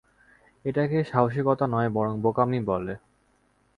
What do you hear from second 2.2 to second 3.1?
বোকামি বলে।